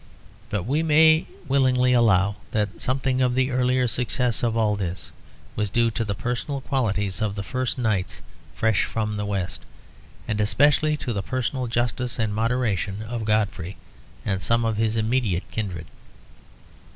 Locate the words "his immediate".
14.77-15.43